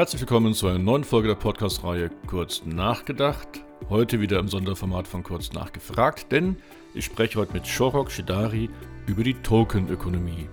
[0.00, 3.62] Herzlich willkommen zu einer neuen Folge der Podcast-Reihe Kurz nachgedacht.
[3.90, 6.56] Heute wieder im Sonderformat von Kurz nachgefragt, denn
[6.94, 8.70] ich spreche heute mit Shorok Shidari
[9.06, 10.48] über die Tokenökonomie.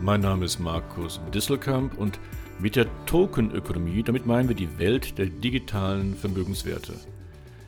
[0.00, 2.18] Mein Name ist Markus Disselkamp und
[2.58, 6.94] mit der Tokenökonomie, damit meinen wir die Welt der digitalen Vermögenswerte.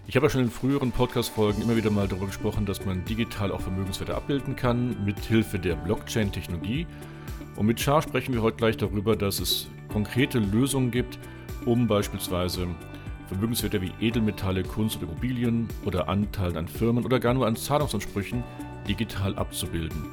[0.06, 3.50] Ich habe ja schon in früheren Podcast-Folgen immer wieder mal darüber gesprochen, dass man digital
[3.50, 6.86] auch Vermögenswerte abbilden kann, mit Hilfe der Blockchain-Technologie.
[7.56, 11.18] Und mit Char sprechen wir heute gleich darüber, dass es konkrete Lösungen gibt,
[11.64, 12.66] um beispielsweise
[13.28, 18.44] Vermögenswerte wie Edelmetalle, Kunst oder Immobilien oder Anteilen an Firmen oder gar nur an Zahlungsansprüchen
[18.86, 20.04] digital abzubilden.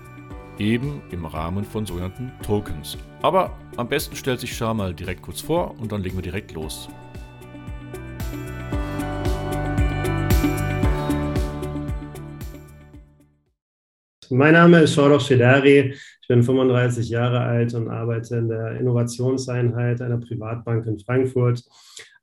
[0.58, 2.98] Eben im Rahmen von sogenannten Tokens.
[3.24, 6.54] Aber am besten stellt sich Char mal direkt kurz vor und dann legen wir direkt
[6.54, 6.88] los.
[14.34, 15.94] Mein Name ist Shordoch Shedari.
[16.22, 21.62] Ich bin 35 Jahre alt und arbeite in der Innovationseinheit einer Privatbank in Frankfurt.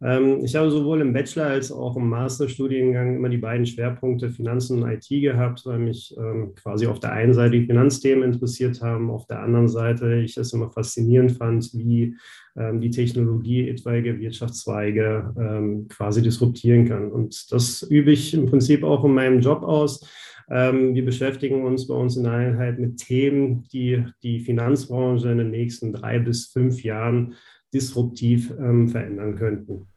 [0.00, 4.82] Ähm, ich habe sowohl im Bachelor als auch im Masterstudiengang immer die beiden Schwerpunkte Finanzen
[4.82, 9.10] und IT gehabt, weil mich ähm, quasi auf der einen Seite die Finanzthemen interessiert haben,
[9.10, 12.16] auf der anderen Seite ich es immer faszinierend fand, wie
[12.56, 17.12] ähm, die Technologie etwaige Wirtschaftszweige quasi disruptieren kann.
[17.12, 20.08] Und das übe ich im Prinzip auch in meinem Job aus
[20.48, 25.50] wir beschäftigen uns bei uns in der Einheit mit Themen, die die Finanzbranche in den
[25.50, 27.34] nächsten drei bis fünf Jahren
[27.74, 29.88] disruptiv ähm, verändern könnten.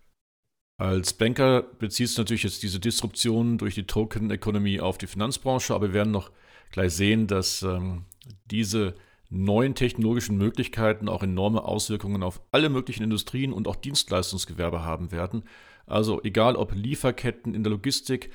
[0.78, 5.90] Als Banker beziehst du natürlich jetzt diese Disruption durch die Token-Economy auf die Finanzbranche, aber
[5.90, 6.32] wir werden noch
[6.72, 8.06] gleich sehen, dass ähm,
[8.46, 8.96] diese
[9.30, 15.44] neuen technologischen Möglichkeiten auch enorme Auswirkungen auf alle möglichen Industrien und auch Dienstleistungsgewerbe haben werden.
[15.86, 18.32] Also egal ob Lieferketten in der Logistik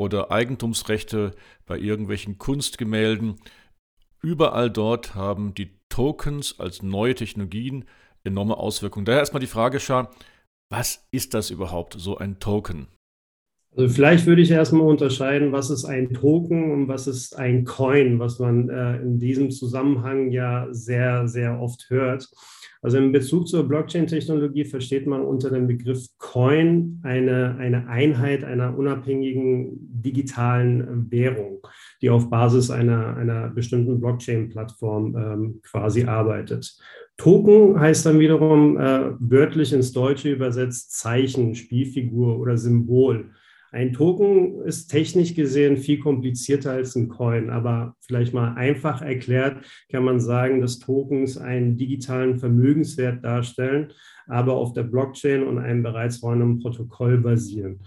[0.00, 1.34] oder Eigentumsrechte
[1.66, 3.38] bei irgendwelchen Kunstgemälden.
[4.22, 7.84] Überall dort haben die Tokens als neue Technologien
[8.24, 9.04] enorme Auswirkungen.
[9.04, 10.10] Daher erstmal die Frage, Schar,
[10.70, 12.88] was ist das überhaupt, so ein Token?
[13.76, 18.18] Also vielleicht würde ich erstmal unterscheiden, was ist ein Token und was ist ein Coin,
[18.18, 22.28] was man äh, in diesem Zusammenhang ja sehr, sehr oft hört.
[22.82, 28.76] Also in Bezug zur Blockchain-Technologie versteht man unter dem Begriff Coin eine, eine Einheit einer
[28.76, 31.58] unabhängigen digitalen Währung,
[32.00, 36.74] die auf Basis einer, einer bestimmten Blockchain-Plattform ähm, quasi arbeitet.
[37.18, 43.30] Token heißt dann wiederum äh, wörtlich ins Deutsche übersetzt Zeichen, Spielfigur oder Symbol.
[43.72, 49.64] Ein Token ist technisch gesehen viel komplizierter als ein Coin, aber vielleicht mal einfach erklärt
[49.90, 53.92] kann man sagen, dass Tokens einen digitalen Vermögenswert darstellen,
[54.26, 57.80] aber auf der Blockchain und einem bereits vorhandenen Protokoll basieren.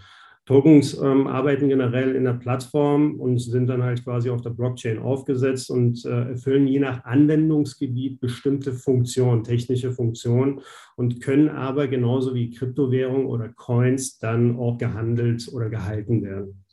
[0.45, 4.99] Tokens ähm, arbeiten generell in der Plattform und sind dann halt quasi auf der Blockchain
[4.99, 10.59] aufgesetzt und äh, erfüllen je nach Anwendungsgebiet bestimmte Funktionen, technische Funktionen
[10.97, 16.65] und können aber genauso wie Kryptowährungen oder Coins dann auch gehandelt oder gehalten werden.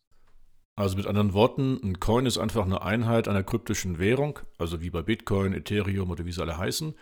[0.75, 4.91] Also mit anderen Worten, ein Coin ist einfach eine Einheit einer kryptischen Währung, also wie
[4.91, 6.95] bei Bitcoin, Ethereum oder wie sie alle heißen,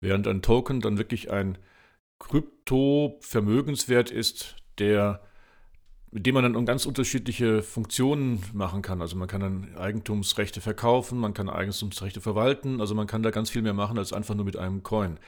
[0.00, 1.58] während ein Token dann wirklich ein
[2.18, 5.20] Krypto-Vermögenswert ist, der
[6.10, 9.02] mit dem man dann ganz unterschiedliche Funktionen machen kann.
[9.02, 13.50] Also man kann dann Eigentumsrechte verkaufen, man kann Eigentumsrechte verwalten, also man kann da ganz
[13.50, 15.18] viel mehr machen als einfach nur mit einem Coin.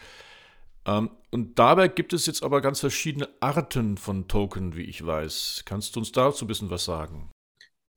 [0.87, 5.63] Ähm, und dabei gibt es jetzt aber ganz verschiedene Arten von Token, wie ich weiß.
[5.67, 7.31] Kannst du uns dazu ein bisschen was sagen?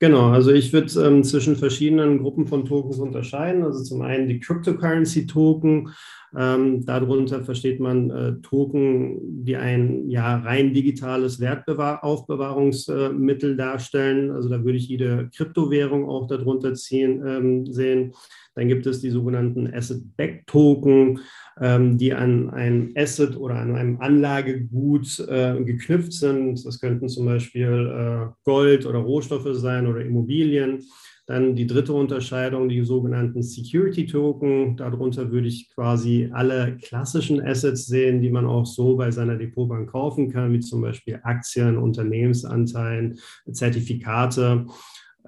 [0.03, 3.63] Genau, also ich würde ähm, zwischen verschiedenen Gruppen von Tokens unterscheiden.
[3.63, 5.91] Also zum einen die Cryptocurrency-Token.
[6.37, 14.31] Ähm, darunter versteht man äh, Token, die ein ja, rein digitales Wertaufbewahrungsmittel äh, darstellen.
[14.31, 18.11] Also da würde ich jede Kryptowährung auch darunter ziehen, ähm, sehen.
[18.55, 21.19] Dann gibt es die sogenannten Asset-Backed-Token,
[21.59, 26.65] ähm, die an ein Asset oder an einem Anlagegut äh, geknüpft sind.
[26.65, 30.79] Das könnten zum Beispiel äh, Gold oder Rohstoffe sein oder Immobilien.
[31.25, 34.75] Dann die dritte Unterscheidung, die sogenannten Security Token.
[34.75, 39.89] Darunter würde ich quasi alle klassischen Assets sehen, die man auch so bei seiner Depotbank
[39.89, 44.65] kaufen kann, wie zum Beispiel Aktien, Unternehmensanteilen, Zertifikate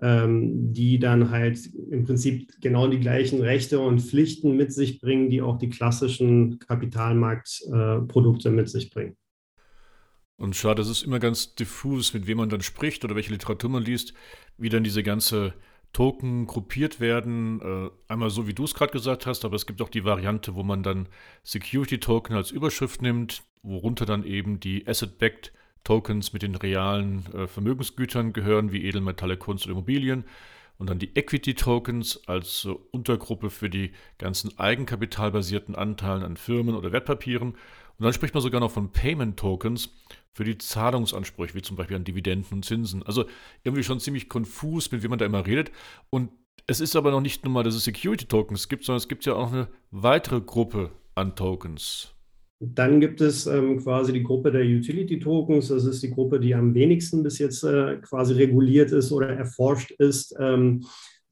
[0.02, 5.42] die dann halt im Prinzip genau die gleichen Rechte und Pflichten mit sich bringen, die
[5.42, 9.16] auch die klassischen Kapitalmarktprodukte mit sich bringen.
[10.38, 13.70] Und schade, es ist immer ganz diffus, mit wem man dann spricht oder welche Literatur
[13.70, 14.14] man liest,
[14.58, 15.54] wie dann diese ganze
[15.94, 17.62] Token gruppiert werden.
[17.62, 20.56] Äh, einmal so, wie du es gerade gesagt hast, aber es gibt auch die Variante,
[20.56, 21.08] wo man dann
[21.44, 25.54] Security Token als Überschrift nimmt, worunter dann eben die Asset-Backed
[25.86, 30.26] Tokens mit den realen äh, Vermögensgütern gehören, wie Edelmetalle, Kunst und Immobilien.
[30.78, 36.92] und dann die Equity Tokens als Untergruppe für die ganzen eigenkapitalbasierten Anteilen an Firmen oder
[36.92, 37.52] Wertpapieren.
[37.52, 39.96] Und dann spricht man sogar noch von Payment Tokens
[40.34, 43.04] für die Zahlungsansprüche, wie zum Beispiel an Dividenden und Zinsen.
[43.04, 43.24] Also
[43.64, 45.72] irgendwie schon ziemlich konfus, mit wem man da immer redet.
[46.10, 46.30] Und
[46.68, 49.26] es ist aber noch nicht nur mal, dass es Security Tokens gibt, sondern es gibt
[49.26, 52.15] ja auch eine weitere Gruppe an Tokens.
[52.60, 55.68] Dann gibt es ähm, quasi die Gruppe der Utility Tokens.
[55.68, 59.92] Das ist die Gruppe, die am wenigsten bis jetzt äh, quasi reguliert ist oder erforscht
[59.92, 60.34] ist.
[60.40, 60.86] Ähm,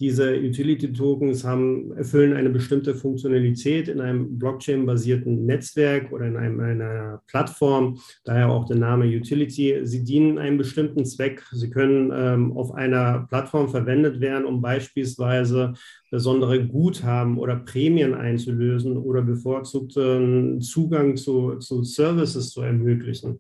[0.04, 6.82] diese Utility-Tokens haben, erfüllen eine bestimmte Funktionalität in einem Blockchain-basierten Netzwerk oder in, einem, in
[6.82, 9.80] einer Plattform, daher auch der Name Utility.
[9.84, 11.46] Sie dienen einem bestimmten Zweck.
[11.54, 15.74] Sie können ähm, auf einer Plattform verwendet werden, um beispielsweise
[16.12, 23.40] besondere Guthaben oder Prämien einzulösen oder bevorzugten Zugang zu, zu Services zu ermöglichen.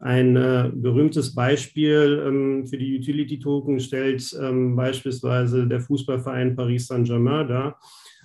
[0.00, 7.48] Ein äh, berühmtes Beispiel ähm, für die Utility-Token stellt ähm, beispielsweise der Fußballverein Paris Saint-Germain
[7.48, 7.80] dar,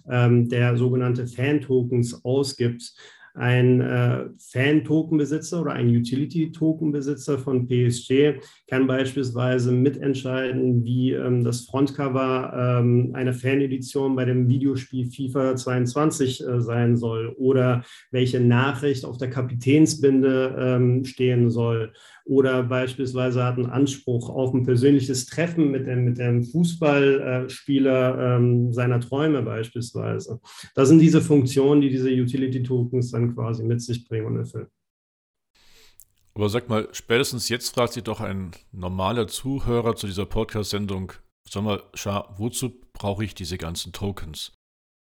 [0.07, 2.93] ähm, der sogenannte Fan-Tokens ausgibt
[3.33, 12.79] ein äh, Fan-Token-Besitzer oder ein Utility-Token-Besitzer von PSG kann beispielsweise mitentscheiden, wie ähm, das Frontcover
[12.79, 19.17] ähm, einer Fan-Edition bei dem Videospiel FIFA 22 äh, sein soll oder welche Nachricht auf
[19.17, 21.91] der Kapitänsbinde ähm, stehen soll
[22.25, 28.71] oder beispielsweise hat einen Anspruch auf ein persönliches Treffen mit dem, mit dem Fußballspieler ähm,
[28.71, 30.39] seiner Träume beispielsweise.
[30.75, 34.67] Das sind diese Funktionen, die diese Utility-Tokens dann quasi mit sich bringen und erfüllen.
[36.35, 41.11] Aber sag mal, spätestens jetzt fragt sich doch ein normaler Zuhörer zu dieser Podcast-Sendung,
[41.47, 44.51] sag mal, Schar, wozu brauche ich diese ganzen Tokens?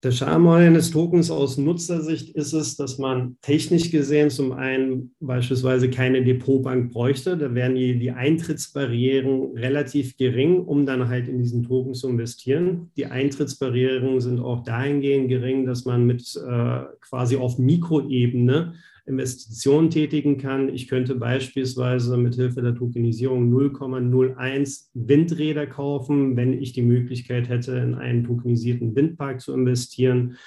[0.06, 5.90] Der Charme eines Tokens aus Nutzersicht ist es, dass man technisch gesehen zum einen beispielsweise
[5.90, 7.36] keine Depotbank bräuchte.
[7.36, 12.92] Da wären die, die Eintrittsbarrieren relativ gering, um dann halt in diesen Token zu investieren.
[12.96, 18.75] Die Eintrittsbarrieren sind auch dahingehend gering, dass man mit äh, quasi auf Mikroebene
[19.07, 20.74] Investitionen tätigen kann.
[20.74, 27.78] Ich könnte beispielsweise mit Hilfe der Tokenisierung 0,01 Windräder kaufen, wenn ich die Möglichkeit hätte,
[27.78, 30.38] in einen tokenisierten Windpark zu investieren.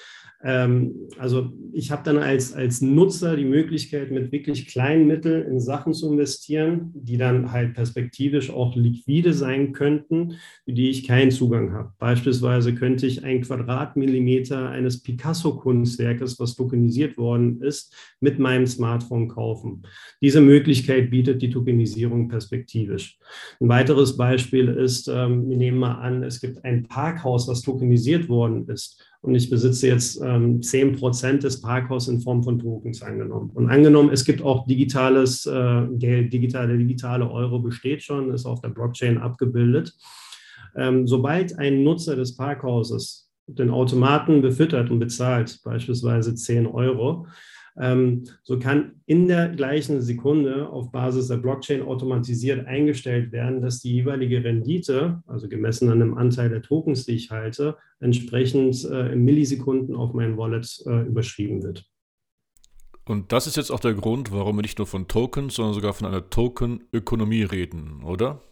[0.43, 5.61] Ähm, also ich habe dann als, als Nutzer die Möglichkeit, mit wirklich kleinen Mitteln in
[5.61, 11.33] Sachen zu investieren, die dann halt perspektivisch auch liquide sein könnten, für die ich keinen
[11.33, 11.93] Zugang habe.
[11.99, 19.83] Beispielsweise könnte ich ein Quadratmillimeter eines Picasso-Kunstwerkes, was tokenisiert worden ist, mit meinem Smartphone kaufen.
[20.21, 23.19] Diese Möglichkeit bietet die Tokenisierung perspektivisch.
[23.61, 28.29] Ein weiteres Beispiel ist, ähm, wir nehmen mal an, es gibt ein Parkhaus, was tokenisiert
[28.29, 33.03] worden ist und ich besitze jetzt ähm, 10 Prozent des Parkhauses in Form von Tokens
[33.03, 33.51] angenommen.
[33.53, 38.61] Und angenommen, es gibt auch digitales äh, Geld, digitale, digitale Euro besteht schon, ist auf
[38.61, 39.93] der Blockchain abgebildet.
[40.77, 47.27] Ähm, sobald ein Nutzer des Parkhauses den Automaten befüttert und bezahlt, beispielsweise 10 Euro,
[48.43, 53.93] so kann in der gleichen Sekunde auf Basis der Blockchain automatisiert eingestellt werden, dass die
[53.93, 59.25] jeweilige Rendite, also gemessen an dem Anteil der Tokens, die ich halte, entsprechend äh, in
[59.25, 61.89] Millisekunden auf mein Wallet äh, überschrieben wird.
[63.05, 65.95] Und das ist jetzt auch der Grund, warum wir nicht nur von Tokens, sondern sogar
[65.95, 68.43] von einer Tokenökonomie reden, oder?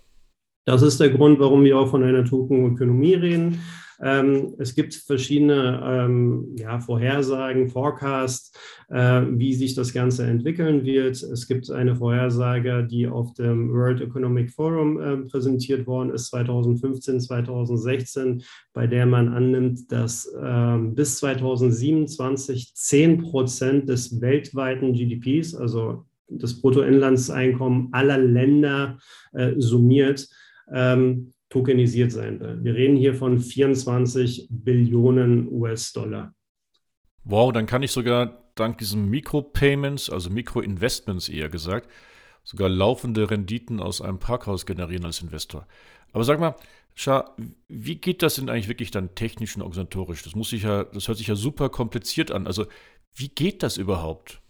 [0.65, 3.61] Das ist der Grund, warum wir auch von einer Tokenökonomie reden.
[4.03, 8.53] Ähm, es gibt verschiedene ähm, ja, Vorhersagen, Forecasts,
[8.89, 11.23] äh, wie sich das Ganze entwickeln wird.
[11.23, 17.21] Es gibt eine Vorhersage, die auf dem World Economic Forum äh, präsentiert worden ist, 2015,
[17.21, 26.05] 2016, bei der man annimmt, dass äh, bis 2027 10 Prozent des weltweiten GDPs, also
[26.29, 28.99] das Bruttoinlandseinkommen aller Länder
[29.33, 30.29] äh, summiert,
[30.73, 32.63] ähm, tokenisiert sein will.
[32.63, 36.35] Wir reden hier von 24 Billionen US-Dollar.
[37.25, 41.91] Wow, dann kann ich sogar dank diesen Mikropayments, also Mikroinvestments eher gesagt,
[42.43, 45.67] sogar laufende Renditen aus einem Parkhaus generieren als Investor.
[46.13, 46.55] Aber sag mal,
[46.99, 47.37] Schar,
[47.69, 50.23] wie geht das denn eigentlich wirklich dann technisch und organisatorisch?
[50.23, 52.47] Das muss sich ja, das hört sich ja super kompliziert an.
[52.47, 52.65] Also,
[53.15, 54.41] wie geht das überhaupt?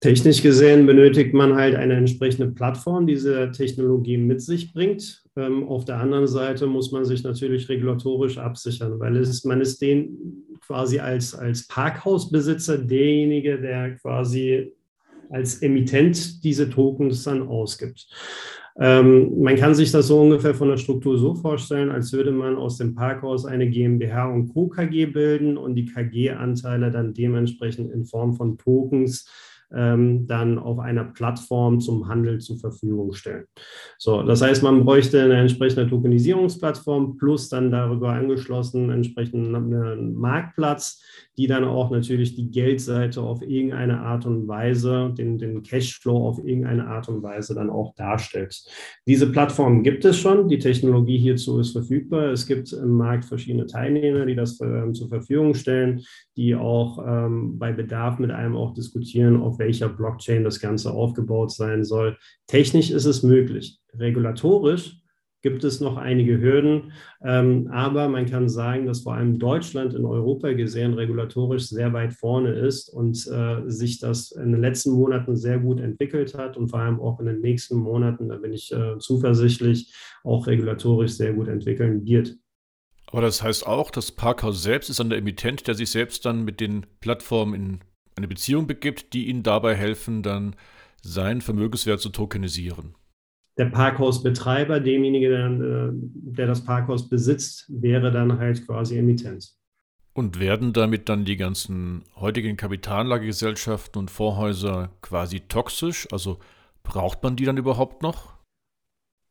[0.00, 5.22] Technisch gesehen benötigt man halt eine entsprechende Plattform, die diese Technologie mit sich bringt.
[5.36, 9.82] Ähm, auf der anderen Seite muss man sich natürlich regulatorisch absichern, weil ist, man ist
[9.82, 14.72] den quasi als, als Parkhausbesitzer derjenige, der quasi
[15.28, 18.08] als Emittent diese Tokens dann ausgibt.
[18.78, 22.56] Ähm, man kann sich das so ungefähr von der Struktur so vorstellen, als würde man
[22.56, 24.68] aus dem Parkhaus eine GmbH und Co.
[24.68, 29.26] KG bilden und die KG-Anteile dann dementsprechend in Form von Tokens
[29.74, 33.44] ähm, dann auf einer Plattform zum Handel zur Verfügung stellen.
[33.98, 41.02] So, das heißt, man bräuchte eine entsprechende Tokenisierungsplattform plus dann darüber angeschlossen entsprechend einen Marktplatz,
[41.40, 46.38] die dann auch natürlich die Geldseite auf irgendeine Art und Weise, den, den Cashflow auf
[46.38, 48.62] irgendeine Art und Weise dann auch darstellt.
[49.06, 52.24] Diese Plattform gibt es schon, die Technologie hierzu ist verfügbar.
[52.24, 56.02] Es gibt im Markt verschiedene Teilnehmer, die das äh, zur Verfügung stellen,
[56.36, 61.52] die auch ähm, bei Bedarf mit einem auch diskutieren, auf welcher Blockchain das Ganze aufgebaut
[61.52, 62.18] sein soll.
[62.48, 63.78] Technisch ist es möglich.
[63.94, 65.00] Regulatorisch
[65.42, 66.92] gibt es noch einige Hürden.
[67.22, 72.12] Ähm, aber man kann sagen, dass vor allem Deutschland in Europa gesehen regulatorisch sehr weit
[72.12, 76.68] vorne ist und äh, sich das in den letzten Monaten sehr gut entwickelt hat und
[76.68, 79.94] vor allem auch in den nächsten Monaten, da bin ich äh, zuversichtlich,
[80.24, 82.36] auch regulatorisch sehr gut entwickeln wird.
[83.06, 86.44] Aber das heißt auch, das Parkhaus selbst ist dann der Emittent, der sich selbst dann
[86.44, 87.80] mit den Plattformen in
[88.16, 90.54] eine Beziehung begibt, die ihnen dabei helfen, dann
[91.02, 92.94] seinen Vermögenswert zu tokenisieren
[93.60, 99.52] der Parkhausbetreiber, demjenige, der, äh, der das Parkhaus besitzt, wäre dann halt quasi Emittent.
[100.14, 106.08] Und werden damit dann die ganzen heutigen Kapitalanlagegesellschaften und Vorhäuser quasi toxisch?
[106.10, 106.38] Also
[106.82, 108.39] braucht man die dann überhaupt noch?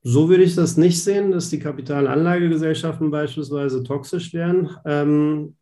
[0.01, 4.69] So würde ich das nicht sehen, dass die Kapitalanlagegesellschaften beispielsweise toxisch wären.
[4.85, 5.55] Ähm,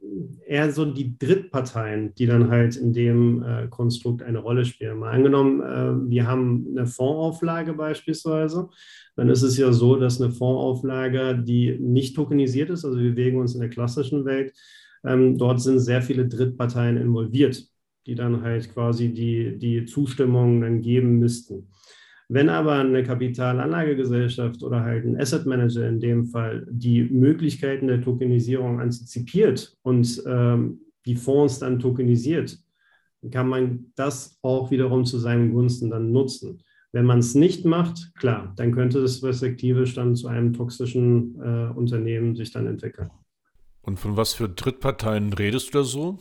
[0.45, 4.99] eher so die Drittparteien, die dann halt in dem äh, Konstrukt eine Rolle spielen.
[4.99, 8.69] Mal angenommen, äh, wir haben eine Fondsauflage beispielsweise,
[9.15, 13.39] dann ist es ja so, dass eine Fondsauflage, die nicht tokenisiert ist, also wir bewegen
[13.39, 14.53] uns in der klassischen Welt,
[15.03, 17.65] ähm, dort sind sehr viele Drittparteien involviert,
[18.05, 21.69] die dann halt quasi die, die Zustimmung dann geben müssten.
[22.29, 28.01] Wenn aber eine Kapitalanlagegesellschaft oder halt ein Asset Manager in dem Fall die Möglichkeiten der
[28.01, 32.57] Tokenisierung antizipiert und ähm, die Fonds dann tokenisiert,
[33.31, 36.61] kann man das auch wiederum zu seinen Gunsten dann nutzen.
[36.91, 41.71] Wenn man es nicht macht, klar, dann könnte es perspektivisch dann zu einem toxischen äh,
[41.73, 43.09] Unternehmen sich dann entwickeln.
[43.81, 46.19] Und von was für Drittparteien redest du da so?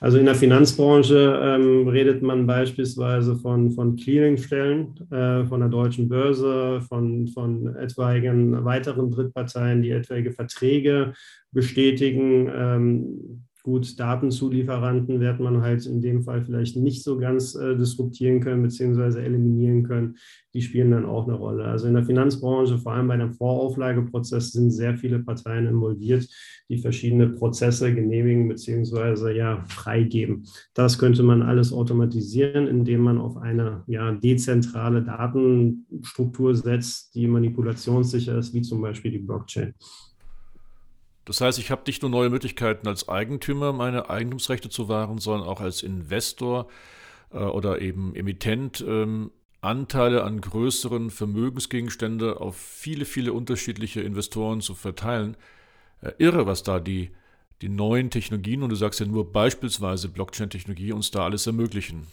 [0.00, 6.08] Also in der Finanzbranche ähm, redet man beispielsweise von, von Clearingstellen, äh, von der deutschen
[6.08, 11.14] Börse, von, von etwaigen weiteren Drittparteien, die etwaige Verträge
[11.50, 12.50] bestätigen.
[12.54, 18.40] Ähm, gut, Datenzulieferanten wird man halt in dem Fall vielleicht nicht so ganz äh, disruptieren
[18.40, 19.20] können bzw.
[19.20, 20.16] eliminieren können.
[20.54, 21.64] Die spielen dann auch eine Rolle.
[21.66, 26.26] Also in der Finanzbranche, vor allem bei einem Vorauflageprozess, sind sehr viele Parteien involviert,
[26.70, 29.36] die verschiedene Prozesse genehmigen bzw.
[29.36, 30.46] ja freigeben.
[30.72, 38.38] Das könnte man alles automatisieren, indem man auf eine ja, dezentrale Datenstruktur setzt, die manipulationssicher
[38.38, 39.74] ist, wie zum Beispiel die Blockchain.
[41.28, 45.46] Das heißt, ich habe nicht nur neue Möglichkeiten als Eigentümer, meine Eigentumsrechte zu wahren, sondern
[45.46, 46.68] auch als Investor
[47.32, 49.30] äh, oder eben Emittent ähm,
[49.60, 55.36] Anteile an größeren Vermögensgegenständen auf viele, viele unterschiedliche Investoren zu verteilen.
[56.00, 57.10] Äh, irre, was da die,
[57.60, 62.06] die neuen Technologien, und du sagst ja nur beispielsweise Blockchain-Technologie, uns da alles ermöglichen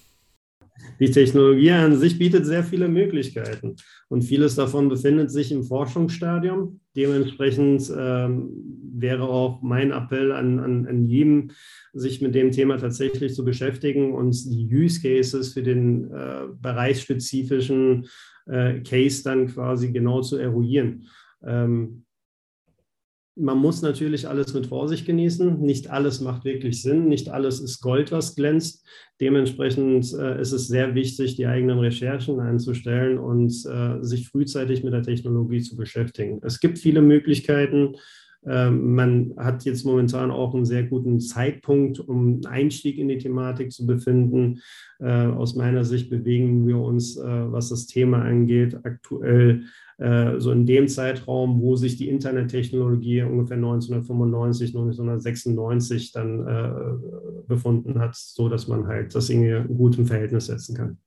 [0.99, 3.75] die Technologie an sich bietet sehr viele Möglichkeiten
[4.09, 6.79] und vieles davon befindet sich im Forschungsstadium.
[6.95, 8.49] Dementsprechend ähm,
[8.93, 11.51] wäre auch mein Appell an, an, an jedem,
[11.93, 18.07] sich mit dem Thema tatsächlich zu beschäftigen und die Use Cases für den äh, bereichsspezifischen
[18.45, 21.07] äh, Case dann quasi genau zu eruieren.
[21.43, 22.04] Ähm,
[23.35, 25.59] man muss natürlich alles mit Vorsicht genießen.
[25.59, 27.07] Nicht alles macht wirklich Sinn.
[27.09, 28.85] Nicht alles ist Gold, was glänzt.
[29.19, 34.93] Dementsprechend äh, ist es sehr wichtig, die eigenen Recherchen einzustellen und äh, sich frühzeitig mit
[34.93, 36.39] der Technologie zu beschäftigen.
[36.43, 37.95] Es gibt viele Möglichkeiten.
[38.47, 43.17] Ähm, man hat jetzt momentan auch einen sehr guten Zeitpunkt, um einen Einstieg in die
[43.17, 44.61] Thematik zu befinden.
[44.99, 49.63] Äh, aus meiner Sicht bewegen wir uns, äh, was das Thema angeht, aktuell
[49.97, 58.15] äh, so in dem Zeitraum, wo sich die Internettechnologie ungefähr 1995, 1996 dann befunden hat,
[58.15, 60.97] so dass man halt das irgendwie gut im Verhältnis setzen kann.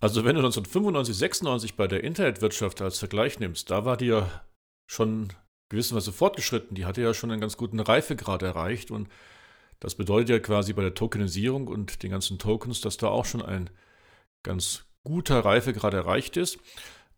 [0.00, 4.28] Also wenn du 1995, 96 bei der Internetwirtschaft als Vergleich nimmst, da war ja
[4.86, 5.28] schon
[5.68, 6.74] gewisserweise fortgeschritten.
[6.74, 9.08] Die hatte ja schon einen ganz guten Reifegrad erreicht und
[9.80, 13.42] das bedeutet ja quasi bei der Tokenisierung und den ganzen Tokens, dass da auch schon
[13.42, 13.70] ein
[14.42, 16.58] ganz guter Reifegrad erreicht ist.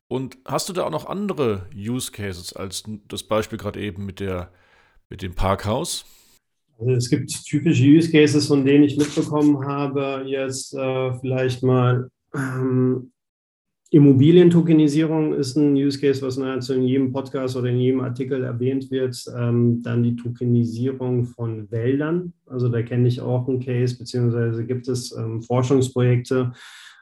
[0.08, 4.20] Und hast du da auch noch andere Use Cases als das Beispiel gerade eben mit,
[4.20, 4.52] der,
[5.10, 6.06] mit dem Parkhaus?
[6.78, 12.10] Also es gibt typische Use Cases, von denen ich mitbekommen habe, jetzt äh, vielleicht mal
[12.34, 13.12] ähm,
[13.90, 18.90] Immobilientokenisierung ist ein Use Case, was nahezu in jedem Podcast oder in jedem Artikel erwähnt
[18.90, 19.24] wird.
[19.38, 22.32] Ähm, dann die Tokenisierung von Wäldern.
[22.46, 26.52] Also da kenne ich auch einen Case, beziehungsweise gibt es ähm, Forschungsprojekte,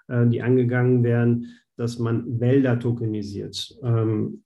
[0.08, 3.76] äh, die angegangen werden, dass man Wälder tokenisiert.
[3.82, 4.43] Ähm,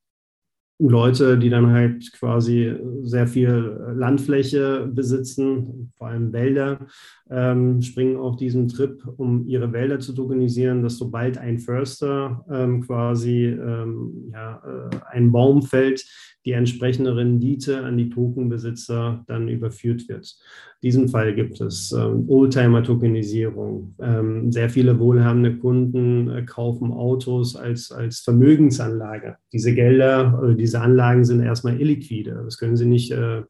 [0.79, 6.87] Leute, die dann halt quasi sehr viel Landfläche besitzen, vor allem Wälder,
[7.31, 12.83] ähm, springen auf diesen Trip, um ihre Wälder zu tokenisieren, dass sobald ein Förster ähm,
[12.83, 16.05] quasi ähm, ja, äh, einen Baum fällt,
[16.49, 20.35] die entsprechende Rendite an die Tokenbesitzer dann überführt wird.
[20.83, 23.95] Diesen Fall gibt es ähm, Oldtimer-Tokenisierung.
[24.01, 29.37] Ähm, sehr viele wohlhabende Kunden äh, kaufen Autos als, als Vermögensanlage.
[29.53, 32.41] Diese Gelder, also diese Anlagen sind erstmal illiquide.
[32.47, 33.43] Das können sie nicht äh,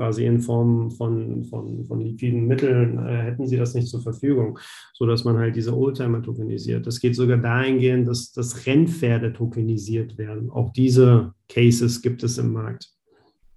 [0.00, 4.58] quasi in Form von, von, von liquiden Mitteln, äh, hätten sie das nicht zur Verfügung,
[4.94, 6.86] sodass man halt diese Oldtimer tokenisiert.
[6.86, 10.48] Das geht sogar dahingehend, dass, dass Rennpferde tokenisiert werden.
[10.48, 12.88] Auch diese Cases gibt es im Markt.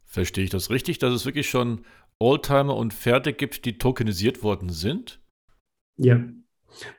[0.03, 1.85] Verstehe ich das richtig, dass es wirklich schon
[2.19, 5.21] Oldtimer und Pferde gibt, die tokenisiert worden sind?
[5.95, 6.25] Ja,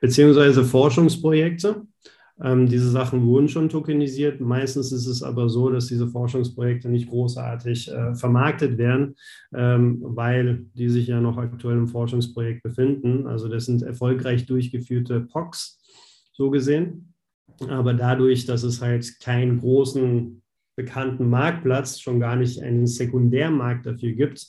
[0.01, 1.85] beziehungsweise Forschungsprojekte.
[2.41, 4.41] Ähm, diese Sachen wurden schon tokenisiert.
[4.41, 9.15] Meistens ist es aber so, dass diese Forschungsprojekte nicht großartig äh, vermarktet werden,
[9.53, 13.25] ähm, weil die sich ja noch aktuell im Forschungsprojekt befinden.
[13.27, 15.79] Also das sind erfolgreich durchgeführte POCs,
[16.33, 17.13] so gesehen.
[17.69, 20.41] Aber dadurch, dass es halt keinen großen
[20.75, 24.47] bekannten Marktplatz, schon gar nicht einen Sekundärmarkt dafür gibt,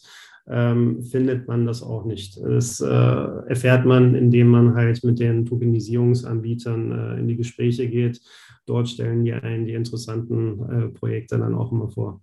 [0.48, 2.36] ähm, findet man das auch nicht.
[2.36, 8.20] Das äh, erfährt man, indem man halt mit den Tokenisierungsanbietern äh, in die Gespräche geht.
[8.66, 12.20] Dort stellen die einen die interessanten äh, Projekte dann auch immer vor.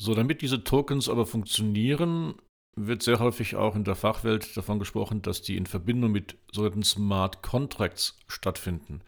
[0.00, 2.34] So, damit diese Tokens aber funktionieren,
[2.76, 6.84] wird sehr häufig auch in der Fachwelt davon gesprochen, dass die in Verbindung mit sogenannten
[6.84, 9.02] Smart Contracts stattfinden.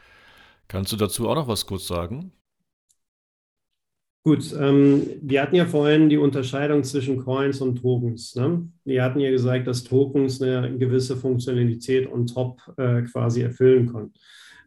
[0.68, 2.33] Kannst du dazu auch noch was kurz sagen?
[4.26, 8.34] Gut, ähm, wir hatten ja vorhin die Unterscheidung zwischen Coins und Tokens.
[8.34, 8.66] Ne?
[8.86, 14.14] Wir hatten ja gesagt, dass Tokens eine gewisse Funktionalität on top äh, quasi erfüllen können.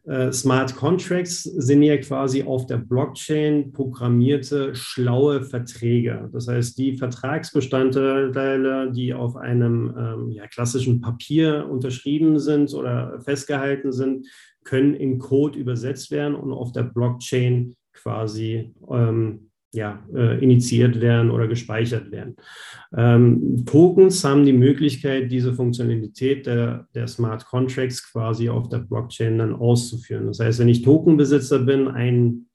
[0.06, 6.30] Äh, Smart Contracts sind ja quasi auf der Blockchain programmierte schlaue Verträge.
[6.32, 13.92] Das heißt, die Vertragsbestandteile, die auf einem ähm, ja, klassischen Papier unterschrieben sind oder festgehalten
[13.92, 14.28] sind,
[14.64, 19.47] können in Code übersetzt werden und auf der Blockchain quasi ähm,
[19.78, 22.36] ja, äh, initiiert werden oder gespeichert werden.
[22.96, 29.38] Ähm, Tokens haben die Möglichkeit, diese Funktionalität der, der Smart Contracts quasi auf der Blockchain
[29.38, 30.28] dann auszuführen.
[30.28, 32.48] Das heißt, wenn ich Tokenbesitzer bin, ein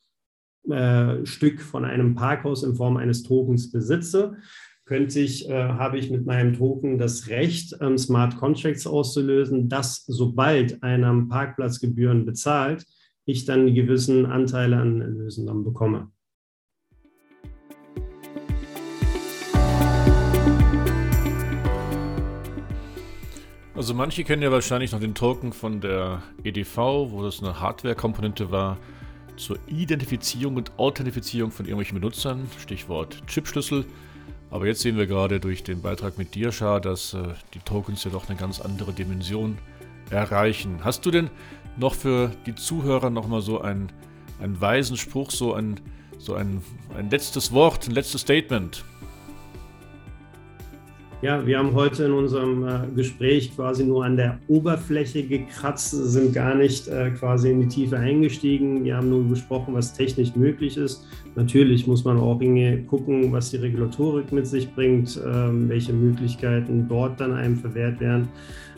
[0.69, 4.37] äh, Stück von einem Parkhaus in Form eines Tokens besitze,
[4.85, 10.05] könnte ich, äh, habe ich mit meinem Token das Recht, ähm, Smart Contracts auszulösen, dass
[10.07, 12.85] sobald einer Parkplatzgebühren bezahlt,
[13.25, 16.11] ich dann die gewissen Anteile an Erlösen dann bekomme.
[23.83, 26.77] Also manche kennen ja wahrscheinlich noch den Token von der EDV,
[27.11, 28.79] wo das eine Hardware-Komponente war
[29.37, 33.85] zur Identifizierung und Authentifizierung von irgendwelchen Benutzern, Stichwort Chipschlüssel.
[34.53, 38.05] Aber jetzt sehen wir gerade durch den Beitrag mit dir, Schar, dass äh, die Tokens
[38.05, 39.59] ja doch eine ganz andere Dimension
[40.11, 40.85] erreichen.
[40.85, 41.29] Hast du denn
[41.77, 43.91] noch für die Zuhörer nochmal so einen,
[44.41, 45.81] einen weisen Spruch, so ein,
[46.19, 46.63] so ein,
[46.97, 48.85] ein letztes Wort, ein letztes Statement?
[51.23, 56.33] Ja, wir haben heute in unserem äh, Gespräch quasi nur an der Oberfläche gekratzt, sind
[56.33, 58.83] gar nicht äh, quasi in die Tiefe eingestiegen.
[58.83, 61.07] Wir haben nur besprochen, was technisch möglich ist.
[61.37, 62.41] Natürlich muss man auch
[62.89, 68.29] gucken, was die Regulatorik mit sich bringt, ähm, welche Möglichkeiten dort dann einem verwehrt werden.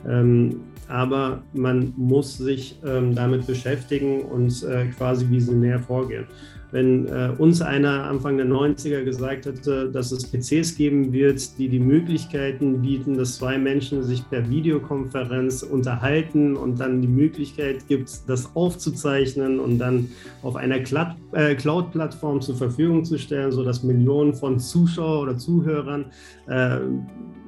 [0.07, 6.27] Ähm, aber man muss sich ähm, damit beschäftigen und äh, quasi visionär vorgehen.
[6.75, 11.69] Wenn äh, uns einer Anfang der 90er gesagt hätte, dass es PCs geben wird, die
[11.69, 18.29] die Möglichkeiten bieten, dass zwei Menschen sich per Videokonferenz unterhalten und dann die Möglichkeit gibt,
[18.29, 20.09] das aufzuzeichnen und dann
[20.43, 26.07] auf einer äh, Cloud-Plattform zur Verfügung zu stellen, sodass Millionen von Zuschauern oder Zuhörern
[26.49, 26.79] äh,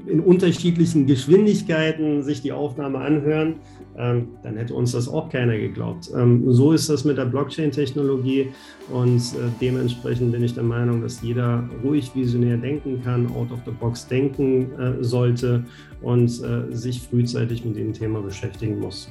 [0.06, 3.56] in unterschiedlichen Geschwindigkeiten sich die Aufnahme anhören,
[3.98, 6.10] ähm, dann hätte uns das auch keiner geglaubt.
[6.14, 8.48] Ähm, so ist das mit der Blockchain-Technologie
[8.92, 13.60] und äh, dementsprechend bin ich der Meinung, dass jeder ruhig visionär denken kann, out of
[13.64, 15.64] the box denken äh, sollte
[16.02, 19.10] und äh, sich frühzeitig mit dem Thema beschäftigen muss.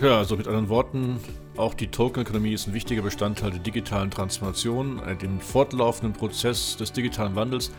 [0.00, 1.16] Ja, also mit anderen Worten,
[1.56, 7.34] auch die Tokenökonomie ist ein wichtiger Bestandteil der digitalen Transformation, dem fortlaufenden Prozess des digitalen
[7.34, 7.72] Wandels.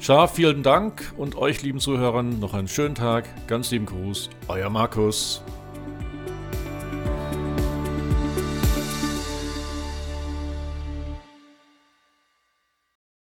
[0.00, 3.24] Scharf, vielen Dank und euch lieben Zuhörern noch einen schönen Tag.
[3.46, 5.42] Ganz lieben Gruß, euer Markus.